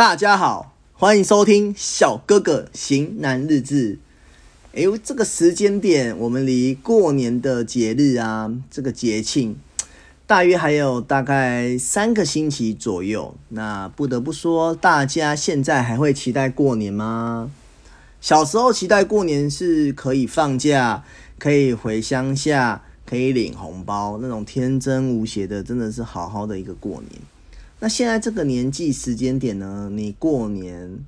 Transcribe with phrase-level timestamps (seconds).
[0.00, 3.98] 大家好，欢迎收听小哥哥型男日志。
[4.72, 9.58] 哎呦，这个时间点，我们离过年的节日啊，这个节庆，
[10.26, 13.34] 大约还有大概三个星期左右。
[13.50, 17.50] 那不得不说，大家现在还会期待过年吗？
[18.22, 21.04] 小时候期待过年是可以放假，
[21.38, 27.20] 可以回乡下，可以领红包，那种天真无邪的，真的是好好的一个过年。
[27.82, 31.02] 那现在这个年纪时间点呢，你过年，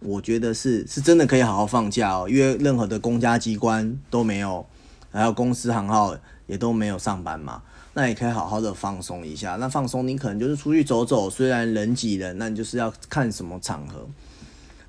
[0.00, 4.66] 我觉得是是真的可以好好放假哦，因为任何的公家机关都没有，
[5.12, 6.18] 还有公司行号
[6.48, 7.62] 也都没有上班嘛，
[7.94, 9.54] 那也可以好好的放松一下。
[9.60, 14.04] 那放松，你可能就是出去走走，虽然人挤人，那你就是要看什么场合。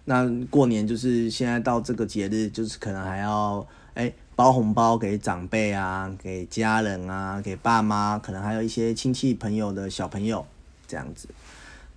[0.05, 10.43] 那过年就是现在到这个节日，就是可能还要哎包红包给长辈啊，给家人啊，给爸妈，可能还有一些亲戚朋友的小朋友。
[10.89, 11.29] 这样子，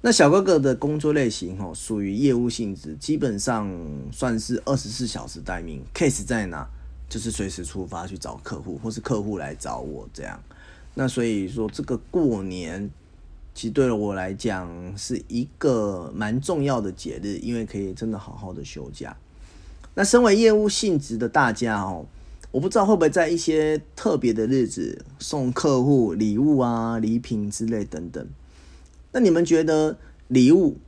[0.02, 3.72] 那小哥哥的工作类型哦，属于业务性质，基本上
[4.12, 6.68] 算是二十四小时待命，case 在哪
[7.08, 10.38] 就是随时出发去找客户，或是客户来找我这样。
[10.94, 12.90] 那所以说，这个过年
[13.54, 19.16] 其实对了我来讲是一个蛮重要的节日，因为可以真的好好的休假。
[19.94, 22.04] 那身为业务性质的大家哦，
[22.50, 28.26] 我不知道会不会在一些特别的日子送客户礼物啊、礼品之类等等。
[29.12, 30.78] 那你们觉得礼物、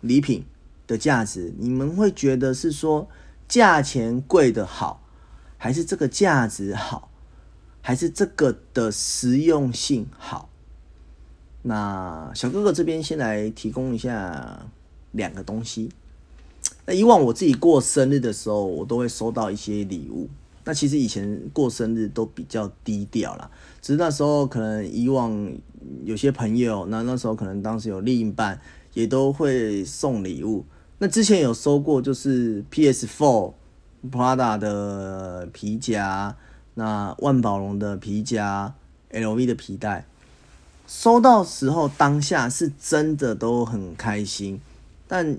[0.00, 0.44] 礼品
[0.86, 3.08] 的价值，你们会觉得是说
[3.48, 5.02] 价钱贵的好，
[5.56, 7.10] 还是这个价值好，
[7.80, 10.50] 还是这个的实用性好？
[11.62, 14.66] 那小哥哥这边先来提供一下
[15.12, 15.90] 两个东西。
[16.86, 20.28] 那以往我自己过生日的时候，我都会收到一些礼物。
[20.70, 23.50] 那其实以前过生日都比较低调啦，
[23.82, 25.52] 只是那时候可能以往。
[26.04, 28.60] 有些朋友，那那时候可能当时有另一半，
[28.92, 30.62] 也都会送礼物。
[30.98, 33.54] 那之前有收过，就是 PS4、
[34.10, 36.36] Prada 的皮夹，
[36.74, 38.74] 那万宝龙的皮夹
[39.10, 40.04] ，LV 的皮带。
[40.86, 44.60] 收到时候当下是真的都很开心，
[45.08, 45.38] 但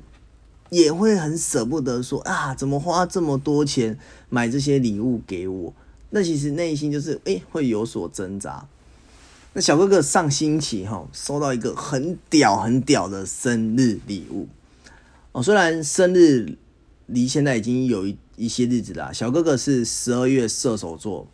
[0.72, 4.00] 也会很舍不得说啊，怎么花这么多钱
[4.30, 5.74] 买这些礼物给我？
[6.12, 8.66] 那其实内心就是诶，会有所挣扎。
[9.52, 14.48] 那小哥哥上星期哈收到一个很屌很屌的生日礼物
[15.34, 16.58] 哦，虽然生日
[17.08, 21.28] 离现在已经有一一些日子了，小哥哥是十二月射手座，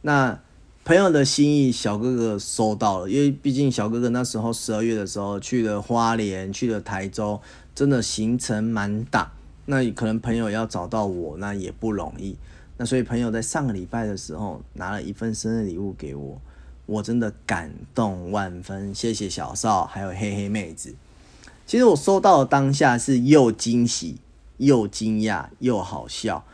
[0.00, 0.40] 那
[0.84, 7.40] 朋友的心意小哥哥收到了，因为毕竟小哥哥那时候十二月的时候去了花莲，去了台州，
[7.72, 9.30] 真的行程蛮大，
[9.66, 12.36] 那可能朋友要找到我那也不容易，
[12.78, 16.40] 那所以朋友在上个礼拜的时候拿了一份生日礼物给我。
[16.86, 20.92] 我真的感动万分，谢谢小少，还有黑黑妹子。
[21.64, 24.16] 其实我收到的当下是又惊喜
[24.56, 26.44] 又惊讶又好笑，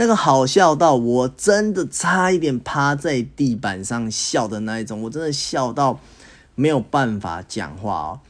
[0.00, 5.98] 那个好笑到我真的差一点趴在地板上笑的那一种，我真的笑到
[6.54, 8.20] 没有办法讲话哦。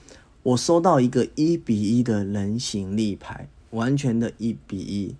[0.43, 5.15] 我收到一个一比一的人形立牌，完全的一比一。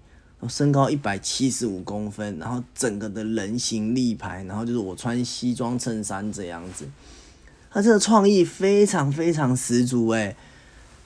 [0.49, 6.89] 身高一百七十五公分，然后整个的人形立牌，然后就是我穿西装衬衫这样子，
[7.71, 10.35] 他这个创意非常非常十足诶，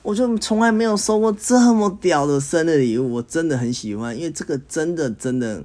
[0.02, 5.62] 我就从来没有收过这么屌的生日礼物，我真的很喜欢，因为这个真的真的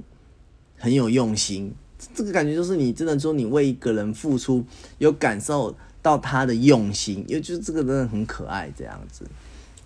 [0.76, 1.74] 很有用心，
[2.14, 4.64] 这个感觉就是你真的说你为一个人付出，
[4.98, 9.24] 有感受到他的用心，因为就是这个真的很可爱这样子。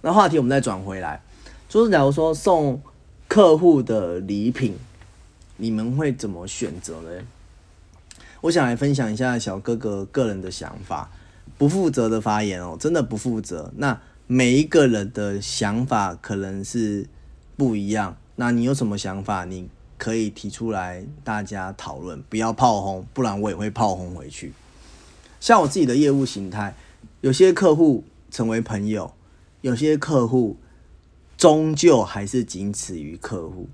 [0.01, 1.23] 那话题我们再转回来，
[1.69, 2.81] 就是假如说送。
[3.29, 4.77] 客户的礼品，
[5.57, 7.09] 你们会怎么选择呢？
[8.43, 11.11] 我想来分享一下小哥哥个人的想法，
[11.57, 13.73] 不负责的发言哦，真的不负责。
[13.79, 13.99] 那
[14.34, 17.06] 每一个人的想法可能是
[17.54, 24.54] 不一样，那你有什么想法，你可以提出来，大家讨论，不要炮轰，不然我也会炮轰回去。
[25.39, 26.74] 像我自己的业务形态，
[27.21, 29.12] 有些客户成为朋友，
[29.60, 30.57] 有些客户。
[31.36, 33.68] 终究还是仅此于客户。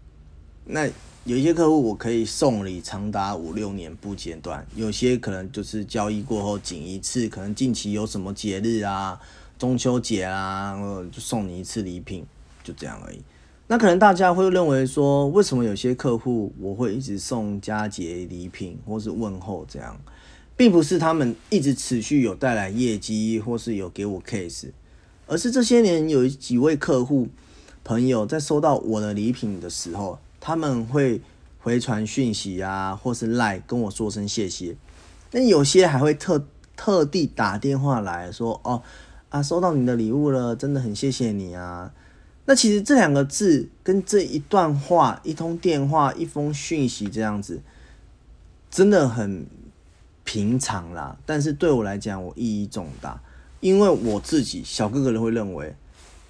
[0.64, 0.88] 那
[1.24, 9.20] 有一些客户，我可以送礼长达五六年不间断；有些可能就是交易过后仅一次，可能近期有什么节日啊，
[9.58, 10.78] 中秋节啊，
[11.10, 12.24] 就送你一次礼品，
[12.62, 13.20] 就这样而已。
[13.66, 20.00] 那可能大家会认为说，为什么有些客户我会一直送佳节礼品或是问候这样，
[20.56, 24.70] 并不是他们一直持续有带来业绩或是有给我 case，
[25.26, 27.28] 而是这些年有几位客户。
[27.84, 31.22] 朋友在收到我的礼品的时候，他们会
[31.58, 34.76] 回传讯息啊，或是赖跟我说声谢谢。
[35.30, 36.44] 那有些还会特
[36.76, 38.82] 特地打电话来说：“哦，
[39.30, 41.92] 啊，收到你的礼物了，真的很谢谢你啊。
[42.46, 47.60] 那其实这两个字跟这一段话、一通电话、一封讯息这样子，
[48.70, 49.46] 真的很
[50.24, 51.18] 平常啦。
[51.26, 53.20] 但是对我来讲，我意义重大，
[53.60, 55.76] 因为我自己小哥哥人会认为，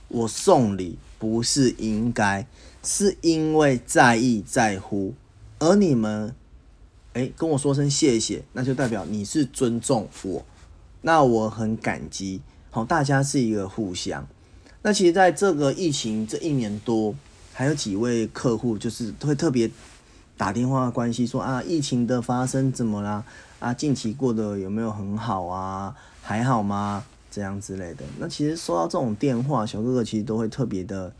[0.09, 2.44] 我送礼不是应该，
[2.83, 5.15] 是因为在意在乎，
[5.61, 6.35] 而你们，
[7.12, 10.44] 哎，跟我说声谢谢，那就代表你是尊重我，
[11.03, 12.41] 那我很感激。
[12.70, 14.26] 好，大家是一个互相。
[14.82, 17.15] 那其实，在这个疫情这一年多，
[17.53, 19.70] 还有几位客户就是会特别
[20.37, 23.25] 打电话关系说啊，疫情的发生怎么啦？
[23.59, 25.97] 啊，近期过得有没有很好啊？
[26.23, 27.05] 还好吗？
[27.31, 28.05] 这样之类的。
[28.19, 31.12] 那其实收到这种电话，小哥哥其实都会特别的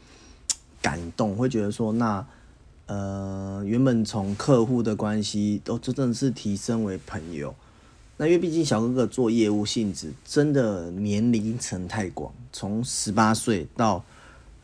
[0.81, 2.25] 感动，会觉得说，那
[2.87, 7.55] 呃，原本从客户的关系都真正是提升为朋友。
[8.21, 14.05] 那因为毕竟小哥哥做业务性质，真的年龄层太广，从十八岁到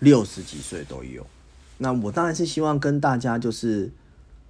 [0.00, 1.24] 六十几岁都有。
[1.78, 3.90] 那我当然是希望跟大家就是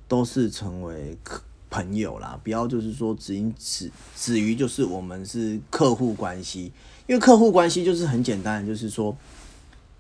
[0.09, 6.73] 都是成为客朋友啦，不要就是说只因止止于就是我们是客户关系，
[7.07, 9.15] 因为客户关系就是很简单，就是说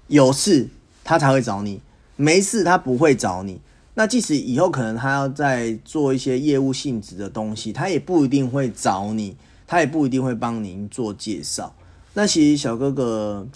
[0.06, 0.68] 有事
[1.02, 1.80] 他才会找你，
[2.16, 3.60] 没事他不会找你。
[3.96, 9.37] 那即使以后可能他要再做一些业务性质的东西，他也不一定会找你，
[9.67, 11.75] 他也不一定会帮您做介绍。
[12.14, 13.46] 那其实小哥哥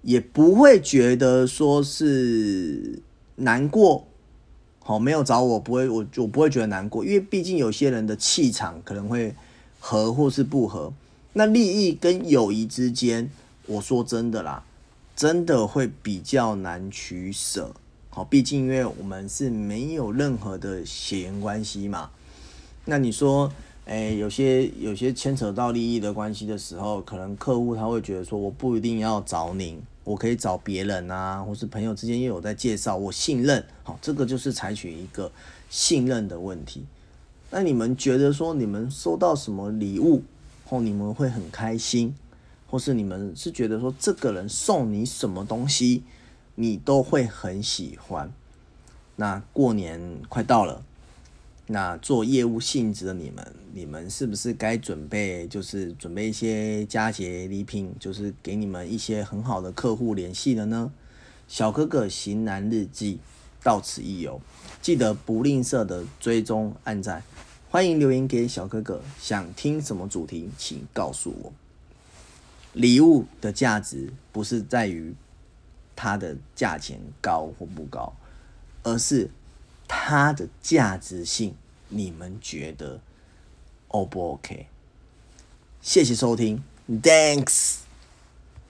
[0.00, 3.02] 也不会觉得说是
[3.36, 4.06] 难过，
[4.80, 9.34] 好没有找我不会，我我不会觉得难过，因为毕竟有些人的气场可能会
[9.78, 10.92] 合或是不合。
[11.34, 13.30] 那利益跟友谊之间，
[13.66, 14.64] 我说真的啦，
[15.14, 17.74] 真的会比较难取舍。
[18.14, 22.10] 好，毕竟因为我们是没有任何的血缘关系嘛。
[22.84, 23.50] 那你说，
[23.86, 33.64] 哎，有些有些牵扯到利益的关系的时候，可能客户他会觉得说，我不一定要找您，我可以找别人啊，或是朋友之间又有在介绍，我信任。
[33.82, 35.32] 好，这个就是采取一个
[35.70, 36.84] 信任的问题。
[37.50, 40.22] 那你们觉得说，你们收到什么礼物
[40.66, 42.14] 后，你们会很开心，
[42.66, 46.02] 或是你们是觉得说，这个人送你什么东西？
[46.54, 48.32] 你都会很喜欢。
[49.16, 50.84] 那过年快到了，
[51.66, 60.92] 那做业务性质的你们，你们是不是该准备，就是准备一些佳节礼品，就是给你们一些很好的客户联系了呢？
[61.46, 63.18] 小哥哥型男日记
[63.62, 64.40] 到此一游，
[64.80, 67.22] 记得不吝啬的追踪按赞，
[67.70, 71.52] 欢迎留言给小哥哥，想听什么主题，请告诉我。
[72.72, 75.14] 礼物的价值不是在于。
[75.94, 78.12] 它的价钱高或不高，
[78.82, 79.30] 而是
[79.86, 81.54] 它的价值性，
[81.88, 83.00] 你们觉得
[83.88, 84.66] O 不 OK？
[85.80, 87.81] 谢谢收听，Thanks。